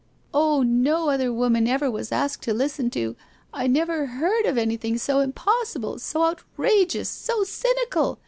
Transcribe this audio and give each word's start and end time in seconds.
'Oh, 0.33 0.63
uo 0.65 1.13
other 1.13 1.31
woman 1.31 1.67
ever 1.67 1.91
was 1.91 2.11
asked 2.11 2.41
to 2.45 2.55
listen 2.55 2.89
to— 2.89 3.15
I 3.53 3.67
never 3.67 4.07
heard 4.07 4.47
of 4.47 4.57
anything 4.57 4.97
so 4.97 5.19
impossible, 5.19 5.99
so 5.99 6.23
outrageous, 6.25 7.07
so 7.07 7.43
cynical 7.43 8.17